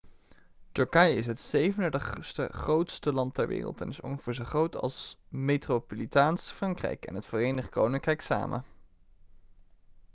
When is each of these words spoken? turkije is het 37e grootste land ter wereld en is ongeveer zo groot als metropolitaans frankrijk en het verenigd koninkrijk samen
turkije 0.71 1.15
is 1.15 1.25
het 1.25 1.53
37e 1.55 2.53
grootste 2.53 3.13
land 3.13 3.33
ter 3.33 3.47
wereld 3.47 3.81
en 3.81 3.89
is 3.89 3.99
ongeveer 4.01 4.33
zo 4.33 4.43
groot 4.43 4.75
als 4.75 5.17
metropolitaans 5.27 6.49
frankrijk 6.49 7.05
en 7.05 7.15
het 7.15 7.25
verenigd 7.25 7.69
koninkrijk 7.69 8.21
samen 8.21 8.63